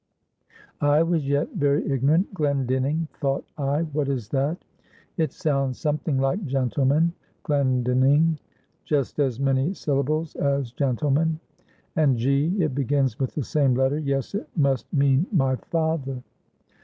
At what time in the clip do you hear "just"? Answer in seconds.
8.83-9.19